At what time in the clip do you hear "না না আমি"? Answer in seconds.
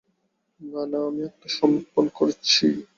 0.59-1.21